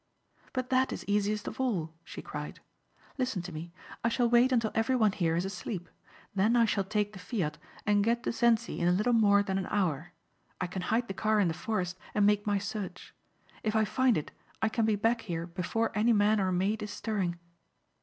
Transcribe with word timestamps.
"But 0.51 0.71
that 0.71 0.91
is 0.91 1.05
easiest 1.07 1.47
of 1.47 1.59
all," 1.59 1.93
she 2.03 2.23
cried, 2.23 2.59
"Listen 3.19 3.43
to 3.43 3.51
me. 3.51 3.71
I 4.03 4.09
shall 4.09 4.27
wait 4.27 4.51
until 4.51 4.71
everyone 4.73 5.11
here 5.11 5.35
is 5.35 5.45
asleep. 5.45 5.87
Then 6.33 6.55
I 6.55 6.65
shall 6.65 6.83
take 6.83 7.13
the 7.13 7.19
Fiat 7.19 7.59
and 7.85 8.03
get 8.03 8.23
to 8.23 8.31
Zencsi 8.31 8.79
in 8.79 8.87
a 8.87 8.91
little 8.91 9.13
more 9.13 9.43
than 9.43 9.59
an 9.59 9.67
hour. 9.67 10.13
I 10.59 10.65
can 10.65 10.81
hide 10.81 11.07
the 11.07 11.13
car 11.13 11.39
in 11.39 11.49
the 11.49 11.53
forest 11.53 11.99
and 12.15 12.25
make 12.25 12.47
my 12.47 12.57
search. 12.57 13.13
If 13.61 13.75
I 13.75 13.85
find 13.85 14.17
it 14.17 14.31
I 14.59 14.69
can 14.69 14.85
be 14.87 14.95
back 14.95 15.21
here 15.21 15.45
before 15.45 15.91
any 15.93 16.13
man 16.13 16.41
or 16.41 16.51
maid 16.51 16.81
is 16.81 16.89
stirring." 16.89 17.37